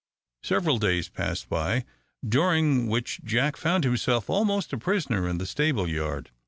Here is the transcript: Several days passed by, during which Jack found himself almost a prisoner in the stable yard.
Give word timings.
Several 0.41 0.79
days 0.79 1.09
passed 1.09 1.47
by, 1.47 1.85
during 2.27 2.87
which 2.87 3.21
Jack 3.23 3.55
found 3.55 3.83
himself 3.83 4.31
almost 4.31 4.73
a 4.73 4.77
prisoner 4.79 5.29
in 5.29 5.37
the 5.37 5.45
stable 5.45 5.87
yard. 5.87 6.31